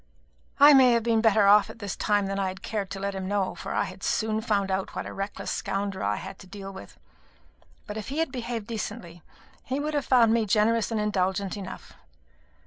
[0.59, 3.13] I may have been better off at this time than I had cared to let
[3.13, 6.47] him know, for I had soon found out what a reckless scoundrel I had to
[6.47, 6.97] deal with;
[7.85, 9.21] but if he had behaved decently,
[9.63, 11.93] he would have found me generous and indulgent enough.